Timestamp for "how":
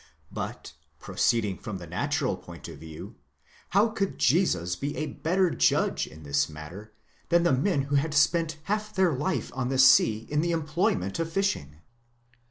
3.69-3.89